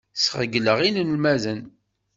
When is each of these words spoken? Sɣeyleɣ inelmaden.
Sɣeyleɣ 0.15 0.79
inelmaden. 0.87 1.61